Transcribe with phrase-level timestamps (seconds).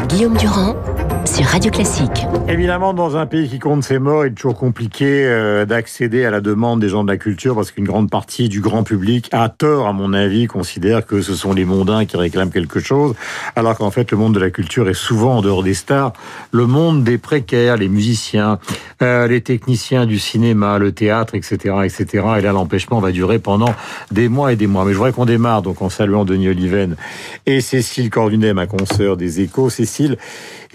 [0.00, 0.76] Guillaume Durand
[1.24, 2.26] sur Radio Classique.
[2.48, 6.30] Évidemment, dans un pays qui compte ses morts, il est toujours compliqué euh, d'accéder à
[6.30, 9.48] la demande des gens de la culture parce qu'une grande partie du grand public, a
[9.48, 13.14] tort à mon avis, considère que ce sont les mondains qui réclament quelque chose,
[13.56, 16.12] alors qu'en fait le monde de la culture est souvent en dehors des stars,
[16.52, 18.58] le monde des précaires, les musiciens,
[19.02, 22.24] euh, les techniciens du cinéma, le théâtre, etc., etc.
[22.38, 23.74] Et là, l'empêchement va durer pendant
[24.10, 24.84] des mois et des mois.
[24.84, 26.96] Mais je voudrais qu'on démarre donc en saluant Denis Oliven
[27.44, 29.68] et Cécile Cordunet, ma consoeur des Échos.
[29.68, 30.16] Cécile,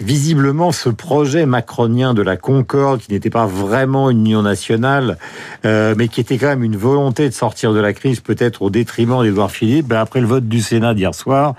[0.00, 5.18] visiblement, ce projet macronien de la Concorde, qui n'était pas vraiment une union nationale,
[5.64, 8.70] euh, mais qui était quand même une volonté de sortir de la crise, peut-être au
[8.70, 11.54] détriment d'Édouard Philippe, ben après le vote du Sénat d'hier soir,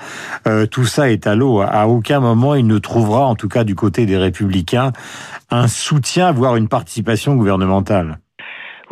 [0.47, 1.61] euh, tout ça est à l'eau.
[1.61, 4.93] À aucun moment, il ne trouvera, en tout cas du côté des Républicains,
[5.51, 8.17] un soutien, voire une participation gouvernementale.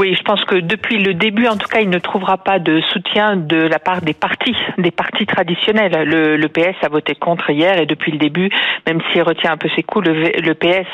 [0.02, 2.82] Oui, je pense que depuis le début, en tout cas, il ne trouvera pas de
[2.92, 5.92] soutien de la part des partis, des partis traditionnels.
[6.08, 8.50] Le, PS a voté contre hier et depuis le début,
[8.88, 10.88] même s'il retient un peu ses coups, le, PS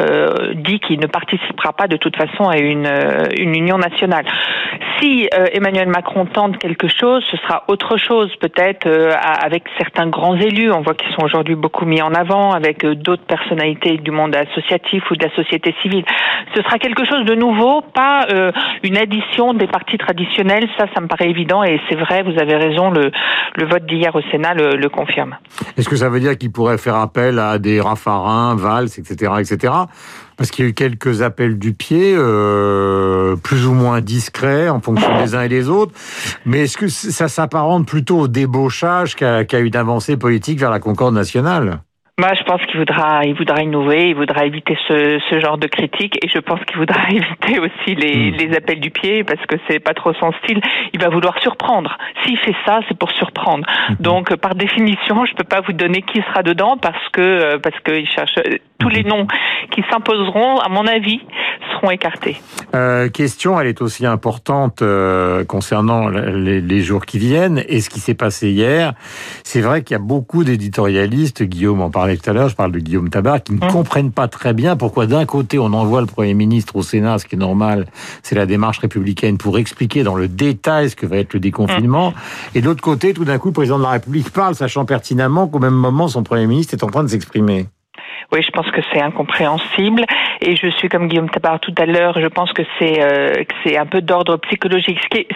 [0.00, 4.24] euh, dit qu'il ne participera pas de toute façon à une, euh, une union nationale.
[5.00, 10.36] Si euh, Emmanuel Macron tente quelque chose, ce sera autre chose, peut-être avec certains grands
[10.36, 10.72] élus.
[10.72, 15.10] On voit qu'ils sont aujourd'hui beaucoup mis en avant, avec d'autres personnalités du monde associatif
[15.10, 16.04] ou de la société civile.
[16.54, 18.26] Ce sera quelque chose de nouveau, pas
[18.82, 22.56] une addition des partis traditionnels, ça, ça me paraît évident et c'est vrai, vous avez
[22.56, 23.10] raison, le,
[23.56, 25.36] le vote d'hier au Sénat le, le confirme.
[25.76, 29.72] Est-ce que ça veut dire qu'il pourrait faire appel à des Raffarins, Valls, etc., etc.
[30.36, 34.80] Parce qu'il y a eu quelques appels du pied, euh, plus ou moins discrets en
[34.80, 35.92] fonction des uns et des autres.
[36.44, 40.80] Mais est-ce que ça s'apparente plutôt au débauchage qu'à qu une avancée politique vers la
[40.80, 41.80] concorde nationale?
[42.18, 45.66] Moi, je pense qu'il voudra, il voudra innover, il voudra éviter ce, ce genre de
[45.66, 48.36] critiques, et je pense qu'il voudra éviter aussi les, hmm.
[48.36, 50.62] les, appels du pied parce que c'est pas trop son style.
[50.94, 51.98] Il va vouloir surprendre.
[52.24, 53.66] S'il fait ça, c'est pour surprendre.
[53.90, 53.94] Hmm.
[54.00, 57.78] Donc, par définition, je peux pas vous donner qui sera dedans parce que euh, parce
[57.80, 58.38] qu'il cherche
[58.78, 59.08] tous les hmm.
[59.08, 59.26] noms
[59.70, 61.20] qui s'imposeront, à mon avis,
[61.74, 62.40] seront écartés.
[62.74, 67.90] Euh, question, elle est aussi importante euh, concernant les, les, jours qui viennent et ce
[67.90, 68.94] qui s'est passé hier.
[69.44, 72.72] C'est vrai qu'il y a beaucoup d'éditorialistes, Guillaume en parle tout à l'heure, je parle
[72.72, 73.68] de Guillaume Tabar, qui ne mmh.
[73.68, 77.26] comprennent pas très bien pourquoi d'un côté on envoie le Premier ministre au Sénat, ce
[77.26, 77.86] qui est normal,
[78.22, 82.10] c'est la démarche républicaine pour expliquer dans le détail ce que va être le déconfinement,
[82.10, 82.14] mmh.
[82.54, 85.48] et de l'autre côté, tout d'un coup, le président de la République parle, sachant pertinemment
[85.48, 87.66] qu'au même moment, son Premier ministre est en train de s'exprimer.
[88.32, 90.04] Oui, je pense que c'est incompréhensible
[90.40, 92.20] et je suis comme Guillaume Tabar tout à l'heure.
[92.20, 94.98] Je pense que c'est euh, c'est un peu d'ordre psychologique.
[95.12, 95.26] C'est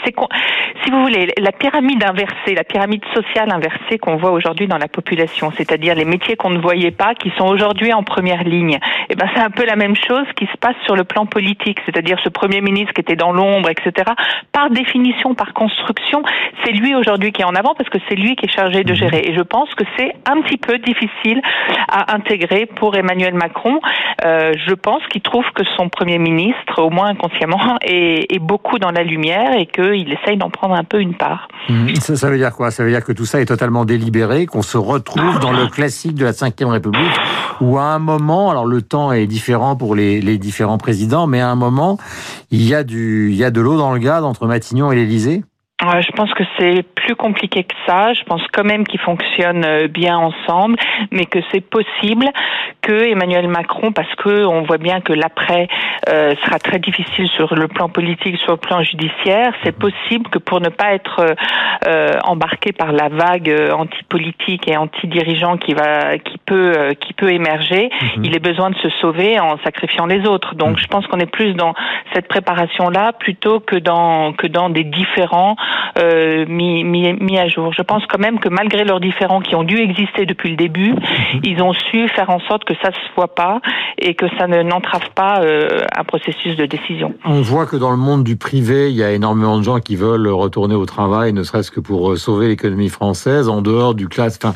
[0.85, 4.89] si vous voulez la pyramide inversée, la pyramide sociale inversée qu'on voit aujourd'hui dans la
[4.89, 8.75] population, c'est-à-dire les métiers qu'on ne voyait pas qui sont aujourd'hui en première ligne.
[8.75, 11.27] Et eh ben c'est un peu la même chose qui se passe sur le plan
[11.27, 14.11] politique, c'est-à-dire ce premier ministre qui était dans l'ombre, etc.
[14.53, 16.23] Par définition, par construction,
[16.65, 18.91] c'est lui aujourd'hui qui est en avant parce que c'est lui qui est chargé de
[18.91, 18.97] mhm.
[18.97, 19.23] gérer.
[19.27, 21.41] Et je pense que c'est un petit peu difficile
[21.89, 23.81] à intégrer pour Emmanuel Macron.
[24.25, 28.91] Euh, je pense qu'il trouve que son Premier ministre, au moins inconsciemment, est, beaucoup dans
[28.91, 31.49] la lumière et qu'il essaye d'en prendre un peu une part.
[31.69, 31.95] Mmh.
[31.97, 32.71] Ça, veut dire quoi?
[32.71, 36.15] Ça veut dire que tout ça est totalement délibéré, qu'on se retrouve dans le classique
[36.15, 37.21] de la Ve République,
[37.61, 41.41] où à un moment, alors le temps est différent pour les, les différents présidents, mais
[41.41, 41.99] à un moment,
[42.51, 44.97] il y a, du, il y a de l'eau dans le gaz entre Matignon et
[44.97, 45.43] l'Élysée?
[46.01, 48.13] Je pense que c'est plus compliqué que ça.
[48.13, 50.77] Je pense quand même qu'ils fonctionnent euh, bien ensemble,
[51.11, 52.27] mais que c'est possible
[52.83, 55.69] que Emmanuel Macron, parce que on voit bien que l'après
[56.09, 60.39] euh, sera très difficile sur le plan politique, sur le plan judiciaire, c'est possible que
[60.39, 61.35] pour ne pas être
[61.87, 67.91] euh, embarqué par la vague anti-politique et anti-dirigeant qui va, qui peut, qui peut émerger,
[68.17, 68.25] mhm.
[68.25, 70.55] il ait besoin de se sauver en sacrifiant les autres.
[70.55, 70.79] Donc, mhm.
[70.79, 71.75] je pense qu'on est plus dans
[72.15, 75.57] cette préparation-là plutôt que dans que dans des différents
[75.99, 77.73] euh, mis, mis, mis, à jour.
[77.77, 80.93] Je pense quand même que malgré leurs différends qui ont dû exister depuis le début,
[80.93, 81.41] mhm.
[81.45, 83.61] ils ont su faire en sorte que ça se voit pas
[83.99, 87.15] et que ça ne n'entrave pas euh, un processus de décision.
[87.25, 89.97] On voit que dans le monde du privé, il y a énormément de gens qui
[89.97, 94.09] veulent retourner au travail, ne serait-ce que pour euh, sauver l'économie française, en dehors du
[94.09, 94.39] classe.
[94.43, 94.55] Enfin,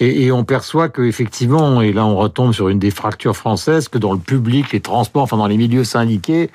[0.00, 3.88] et, et on perçoit que effectivement, et là on retombe sur une des fractures françaises,
[3.88, 6.50] que dans le public, les transports, enfin dans les milieux syndiqués,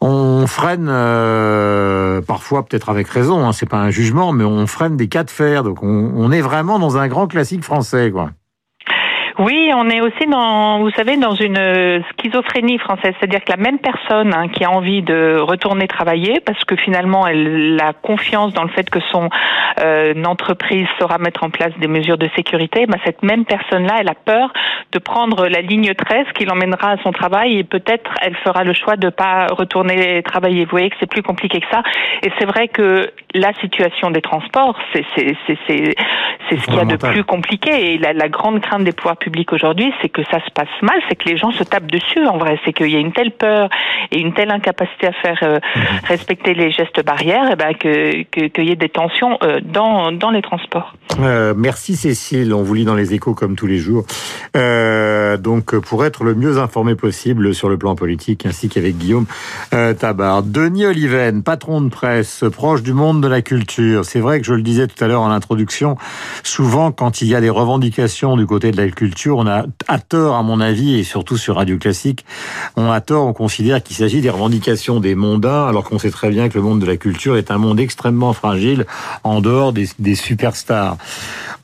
[0.00, 4.96] on freine euh, parfois peut-être avec raison Hein, c'est pas un jugement, mais on freine
[4.96, 5.62] des cas de fer.
[5.62, 8.30] Donc on, on est vraiment dans un grand classique français, quoi.
[9.38, 13.56] Oui, on est aussi dans, vous savez, dans une euh, schizophrénie française, c'est-à-dire que la
[13.56, 18.52] même personne hein, qui a envie de retourner travailler, parce que finalement elle a confiance
[18.52, 19.28] dans le fait que son
[19.80, 24.08] euh, entreprise saura mettre en place des mesures de sécurité, ben cette même personne-là, elle
[24.08, 24.52] a peur
[24.92, 28.72] de prendre la ligne 13 qui l'emmènera à son travail et peut-être elle fera le
[28.72, 30.64] choix de pas retourner travailler.
[30.64, 31.82] Vous voyez que c'est plus compliqué que ça.
[32.22, 35.94] Et c'est vrai que la situation des transports, c'est c'est c'est
[36.48, 39.16] c'est ce qu'il y a de plus compliqué et la, la grande crainte des pouvoirs
[39.24, 42.24] public aujourd'hui, c'est que ça se passe mal, c'est que les gens se tapent dessus
[42.26, 43.70] en vrai, c'est qu'il y a une telle peur
[44.12, 45.82] et une telle incapacité à faire euh, mhm.
[46.04, 50.12] respecter les gestes barrières, et eh ben que qu'il y ait des tensions euh, dans
[50.12, 50.94] dans les transports.
[51.20, 54.04] Euh, merci Cécile, on vous lit dans les échos comme tous les jours.
[55.36, 59.26] Donc pour être le mieux informé possible sur le plan politique, ainsi qu'avec Guillaume
[59.70, 64.04] Tabar, Denis Oliven, patron de presse, proche du monde de la culture.
[64.04, 65.96] C'est vrai que je le disais tout à l'heure en introduction,
[66.42, 69.64] souvent quand il y a des revendications du côté de la culture, on a
[70.08, 72.24] tort, à mon avis, et surtout sur Radio Classique,
[72.76, 76.30] on a tort, on considère qu'il s'agit des revendications des mondains, alors qu'on sait très
[76.30, 78.86] bien que le monde de la culture est un monde extrêmement fragile
[79.22, 80.96] en dehors des superstars.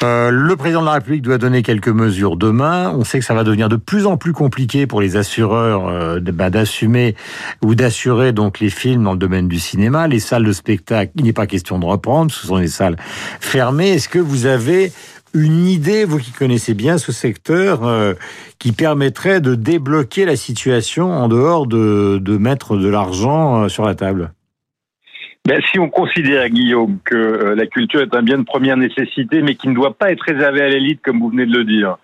[0.03, 2.91] Euh, le président de la République doit donner quelques mesures demain.
[2.97, 6.21] On sait que ça va devenir de plus en plus compliqué pour les assureurs euh,
[6.21, 7.17] bah, d'assumer
[7.63, 11.13] ou d'assurer donc les films dans le domaine du cinéma, les salles de spectacle.
[11.17, 12.97] Il n'est pas question de reprendre, ce sont des salles
[13.41, 13.91] fermées.
[13.91, 14.91] Est-ce que vous avez
[15.35, 18.15] une idée, vous qui connaissez bien ce secteur, euh,
[18.59, 23.85] qui permettrait de débloquer la situation en dehors de, de mettre de l'argent euh, sur
[23.85, 24.33] la table?
[25.47, 29.43] Ben, si on considère, Guillaume, que euh, la culture est un bien de première nécessité,
[29.43, 31.97] mais qui ne doit pas être réservé à l'élite, comme vous venez de le dire,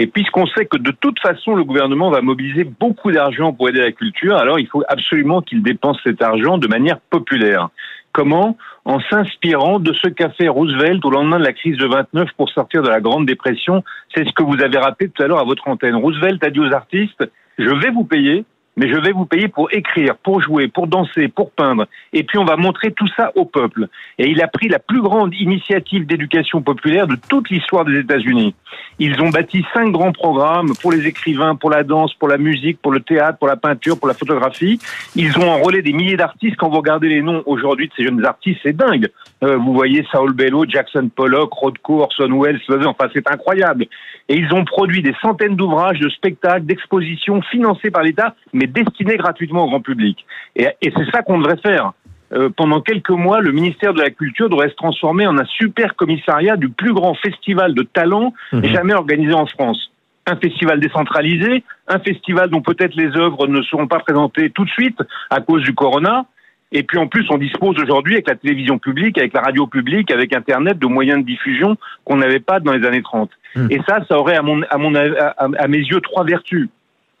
[0.00, 3.80] et puisqu'on sait que de toute façon, le gouvernement va mobiliser beaucoup d'argent pour aider
[3.80, 7.68] la culture, alors il faut absolument qu'il dépense cet argent de manière populaire.
[8.12, 8.56] Comment?
[8.86, 12.48] En s'inspirant de ce qu'a fait Roosevelt au lendemain de la crise de 29 pour
[12.48, 13.84] sortir de la Grande Dépression.
[14.14, 15.94] C'est ce que vous avez rappelé tout à l'heure à votre antenne.
[15.94, 18.46] Roosevelt a dit aux artistes, je vais vous payer,
[18.76, 21.86] mais je vais vous payer pour écrire, pour jouer, pour danser, pour peindre.
[22.12, 23.88] Et puis on va montrer tout ça au peuple.
[24.18, 28.54] Et il a pris la plus grande initiative d'éducation populaire de toute l'histoire des États-Unis.
[28.98, 32.80] Ils ont bâti cinq grands programmes pour les écrivains, pour la danse, pour la musique,
[32.80, 34.78] pour le théâtre, pour la peinture, pour la photographie.
[35.16, 36.56] Ils ont enrôlé des milliers d'artistes.
[36.56, 39.08] Quand vous regardez les noms aujourd'hui de ces jeunes artistes, c'est dingue.
[39.42, 43.86] Euh, vous voyez Saul Bellow, Jackson Pollock, Rothko, Orson Welles, enfin c'est incroyable.
[44.28, 49.16] Et ils ont produit des centaines d'ouvrages, de spectacles, d'expositions financés par l'État, mais destinés
[49.16, 50.24] gratuitement au grand public.
[50.56, 51.92] Et, et c'est ça qu'on devrait faire.
[52.32, 55.96] Euh, pendant quelques mois, le ministère de la Culture devrait se transformer en un super
[55.96, 58.64] commissariat du plus grand festival de talent mhm.
[58.66, 59.90] jamais organisé en France.
[60.26, 64.70] Un festival décentralisé, un festival dont peut-être les œuvres ne seront pas présentées tout de
[64.70, 64.98] suite
[65.30, 66.26] à cause du corona,
[66.72, 70.12] et puis en plus, on dispose aujourd'hui avec la télévision publique, avec la radio publique,
[70.12, 73.28] avec Internet, de moyens de diffusion qu'on n'avait pas dans les années 30.
[73.56, 73.68] Mhm.
[73.72, 76.68] Et ça, ça aurait à, mon, à, mon, à mes yeux trois vertus.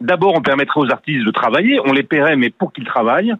[0.00, 3.34] D'abord, on permettrait aux artistes de travailler, on les paierait, mais pour qu'ils travaillent.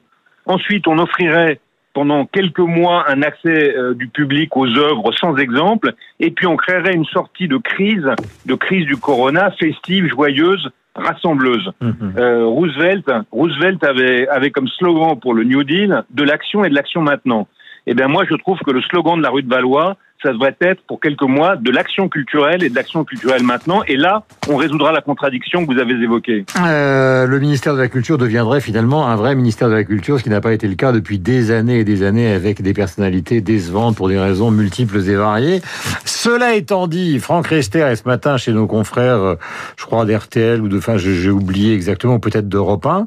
[0.46, 1.60] Ensuite, on offrirait
[1.92, 6.56] pendant quelques mois un accès euh, du public aux œuvres sans exemple, et puis on
[6.56, 8.06] créerait une sortie de crise,
[8.46, 11.70] de crise du corona, festive, joyeuse, rassembleuse.
[11.80, 12.14] Mhm.
[12.18, 16.74] Euh, Roosevelt, Roosevelt avait, avait comme slogan pour le New Deal de l'action et de
[16.74, 17.48] l'action maintenant.
[17.86, 20.56] Eh bien moi, je trouve que le slogan de la rue de Valois, ça devrait
[20.60, 23.82] être pour quelques mois de l'action culturelle et de l'action culturelle maintenant.
[23.88, 26.44] Et là, on résoudra la contradiction que vous avez évoquée.
[26.60, 30.24] Euh, le ministère de la Culture deviendrait finalement un vrai ministère de la Culture, ce
[30.24, 33.40] qui n'a pas été le cas depuis des années et des années avec des personnalités
[33.40, 35.62] décevantes pour des raisons multiples et variées.
[36.04, 39.34] Cela étant dit, Franck Rester est ce matin chez nos confrères, euh,
[39.76, 43.06] je crois d'RTL ou de, enfin, j'ai oublié exactement, peut-être d'Europe 1.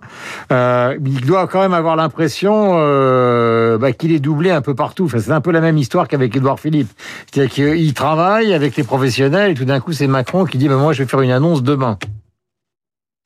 [0.51, 5.05] Euh, il doit quand même avoir l'impression euh, bah, qu'il est doublé un peu partout.
[5.05, 6.89] Enfin, c'est un peu la même histoire qu'avec Édouard Philippe.
[7.31, 7.53] C'est-à-dire
[7.93, 11.03] travaille avec les professionnels et tout d'un coup, c'est Macron qui dit bah, Moi, je
[11.03, 11.97] vais faire une annonce demain.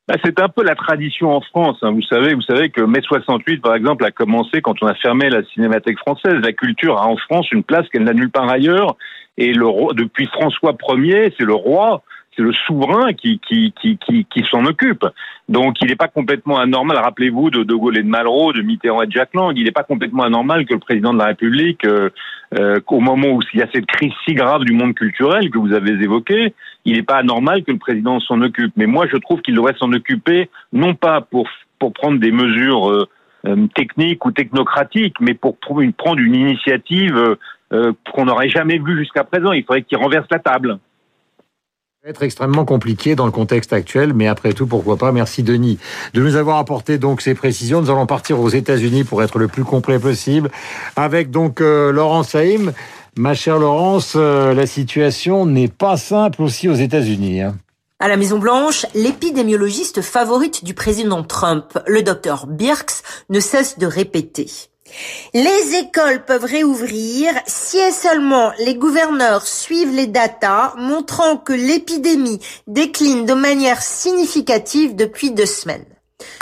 [0.08, 1.78] Bah, c'est un peu la tradition en France.
[1.82, 1.92] Hein.
[1.92, 5.30] Vous savez, vous savez que mai 68, par exemple, a commencé quand on a fermé
[5.30, 6.36] la Cinémathèque française.
[6.42, 8.96] La culture a en France une place qu'elle n'a nulle part ailleurs.
[9.38, 12.04] Et le roi, depuis François Ier, c'est le roi
[12.38, 15.06] c'est le souverain qui, qui, qui, qui, qui s'en occupe.
[15.50, 19.02] Donc il n'est pas complètement anormal, rappelez-vous de De Gaulle et de Malraux, de Mitterrand
[19.02, 21.84] et de Jacques Lang, il n'est pas complètement anormal que le président de la République,
[21.86, 22.10] euh,
[22.58, 25.58] euh, au moment où il y a cette crise si grave du monde culturel que
[25.58, 26.54] vous avez évoquée,
[26.86, 28.74] il n'est pas anormal que le président s'en occupe.
[28.76, 32.92] Mais moi je trouve qu'il devrait s'en occuper, non pas pour, pour prendre des mesures
[32.92, 33.08] euh,
[33.76, 37.38] techniques ou technocratiques, mais pour prendre une initiative
[37.70, 39.52] qu'on n'aurait jamais vue jusqu'à présent.
[39.52, 40.80] Il faudrait qu'il renverse la table
[42.08, 45.12] être extrêmement compliqué dans le contexte actuel, mais après tout, pourquoi pas.
[45.12, 45.78] Merci Denis
[46.14, 47.82] de nous avoir apporté donc ces précisions.
[47.82, 50.50] Nous allons partir aux États-Unis pour être le plus complet possible,
[50.96, 52.72] avec donc euh, Laurence Haïm.
[53.18, 57.42] Ma chère Laurence, euh, la situation n'est pas simple aussi aux États-Unis.
[57.42, 57.58] Hein.
[58.00, 63.86] À la Maison Blanche, l'épidémiologiste favorite du président Trump, le docteur Birx, ne cesse de
[63.86, 64.50] répéter.
[65.34, 72.40] Les écoles peuvent réouvrir si et seulement les gouverneurs suivent les datas montrant que l'épidémie
[72.68, 75.86] décline de manière significative depuis deux semaines.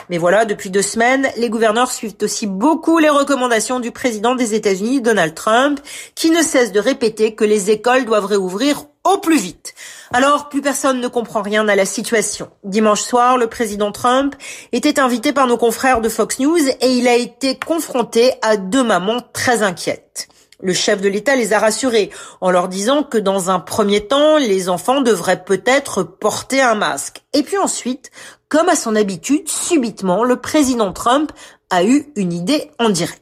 [0.09, 4.53] Mais voilà, depuis deux semaines, les gouverneurs suivent aussi beaucoup les recommandations du président des
[4.53, 5.79] États-Unis, Donald Trump,
[6.13, 9.73] qui ne cesse de répéter que les écoles doivent réouvrir au plus vite.
[10.11, 12.49] Alors, plus personne ne comprend rien à la situation.
[12.63, 14.35] Dimanche soir, le président Trump
[14.71, 18.83] était invité par nos confrères de Fox News et il a été confronté à deux
[18.83, 20.27] mamans très inquiètes.
[20.61, 22.09] Le chef de l'État les a rassurés
[22.41, 27.23] en leur disant que dans un premier temps, les enfants devraient peut-être porter un masque.
[27.33, 28.09] Et puis ensuite,
[28.49, 31.31] comme à son habitude, subitement, le président Trump
[31.69, 33.21] a eu une idée en direct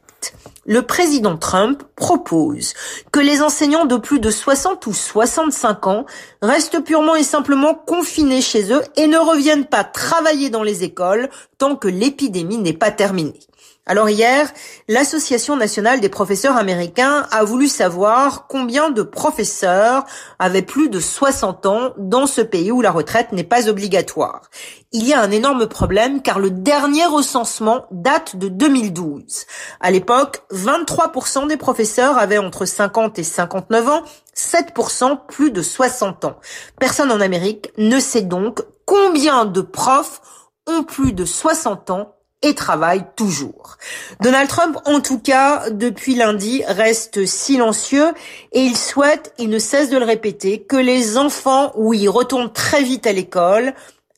[0.66, 2.74] le président Trump propose
[3.12, 6.06] que les enseignants de plus de 60 ou 65 ans
[6.42, 11.28] restent purement et simplement confinés chez eux et ne reviennent pas travailler dans les écoles
[11.58, 13.40] tant que l'épidémie n'est pas terminée.
[13.86, 14.50] Alors hier,
[14.88, 20.06] l'Association nationale des professeurs américains a voulu savoir combien de professeurs
[20.38, 24.48] avaient plus de 60 ans dans ce pays où la retraite n'est pas obligatoire.
[24.92, 29.44] Il y a un énorme problème car le dernier recensement date de 2012.
[29.80, 34.02] À l'époque, 23% des professeurs avaient entre 50 et 59 ans,
[34.34, 36.36] 7% plus de 60 ans.
[36.80, 40.22] Personne en Amérique ne sait donc combien de profs
[40.66, 42.14] ont plus de 60 ans
[42.44, 43.78] et travaille toujours.
[44.20, 48.12] Donald Trump, en tout cas, depuis lundi, reste silencieux
[48.52, 52.82] et il souhaite, il ne cesse de le répéter, que les enfants, oui, retournent très
[52.82, 53.72] vite à l'école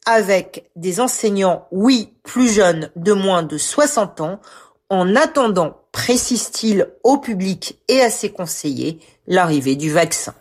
[0.06, 4.40] avec des enseignants, oui, plus jeunes de moins de 60 ans,
[4.90, 10.34] en attendant, précise-t-il au public et à ses conseillers, l'arrivée du vaccin.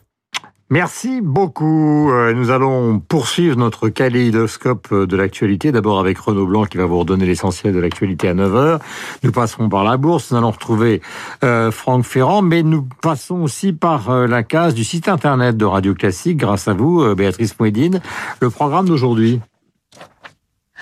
[0.71, 2.09] Merci beaucoup.
[2.11, 5.71] Euh, nous allons poursuivre notre kaléidoscope euh, de l'actualité.
[5.71, 8.79] D'abord avec Renaud Blanc qui va vous redonner l'essentiel de l'actualité à 9h.
[9.21, 10.31] Nous passerons par la bourse.
[10.31, 11.03] Nous allons retrouver
[11.43, 15.93] euh, Franck Ferrand, mais nous passons aussi par la case du site internet de Radio
[15.93, 18.01] Classique grâce à vous, Béatrice Mouedine.
[18.39, 19.41] Le programme d'aujourd'hui.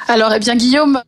[0.08, 1.02] Alors, eh bien, Guillaume.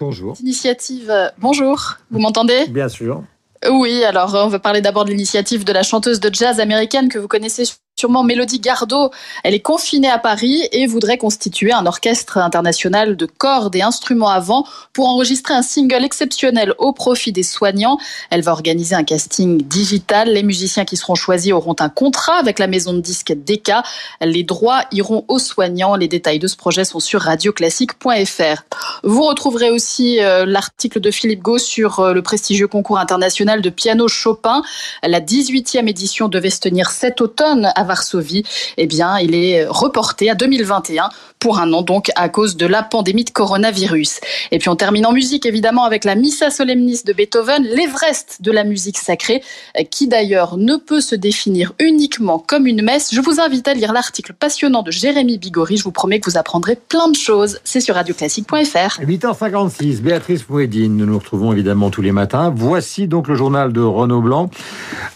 [0.00, 0.36] Bonjour.
[0.40, 1.12] Initiative.
[1.38, 1.98] Bonjour.
[2.10, 2.66] Vous m'entendez?
[2.68, 3.22] Bien sûr.
[3.70, 7.18] Oui, alors on va parler d'abord de l'initiative de la chanteuse de jazz américaine que
[7.18, 7.64] vous connaissez
[8.02, 9.12] sûrement Mélodie Gardot.
[9.44, 14.28] Elle est confinée à Paris et voudrait constituer un orchestre international de cordes et instruments
[14.28, 17.98] à vent pour enregistrer un single exceptionnel au profit des soignants.
[18.30, 20.32] Elle va organiser un casting digital.
[20.32, 23.84] Les musiciens qui seront choisis auront un contrat avec la maison de disques Decca.
[24.20, 25.94] Les droits iront aux soignants.
[25.94, 28.64] Les détails de ce projet sont sur radioclassique.fr.
[29.04, 33.70] Vous retrouverez aussi euh, l'article de Philippe Gau sur euh, le prestigieux concours international de
[33.70, 34.64] piano Chopin.
[35.04, 38.42] La 18e édition devait se tenir cet automne à Varsovie,
[38.78, 42.82] eh bien, il est reporté à 2021 pour un an, donc à cause de la
[42.82, 44.20] pandémie de coronavirus.
[44.52, 48.52] Et puis on termine en musique, évidemment, avec la Missa Solemnis de Beethoven, l'Everest de
[48.52, 49.42] la musique sacrée,
[49.90, 53.12] qui d'ailleurs ne peut se définir uniquement comme une messe.
[53.12, 55.76] Je vous invite à lire l'article passionnant de Jérémy Bigori.
[55.76, 57.58] Je vous promets que vous apprendrez plein de choses.
[57.64, 59.00] C'est sur radioclassique.fr.
[59.02, 60.96] 8h56, Béatrice Mouedine.
[60.96, 62.54] Nous nous retrouvons évidemment tous les matins.
[62.54, 64.48] Voici donc le journal de Renaud Blanc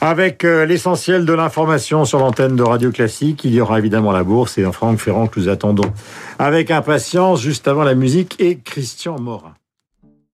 [0.00, 3.44] avec euh, l'essentiel de l'information sur l'antenne de Radio Classique.
[3.44, 5.90] Il y aura évidemment la bourse et Franck Ferrand que nous attendons
[6.38, 9.55] avec impatience juste avant la musique et Christian Morin.